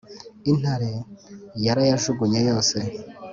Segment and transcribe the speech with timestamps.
[0.51, 0.91] intare
[1.65, 2.77] yarayajugunye yose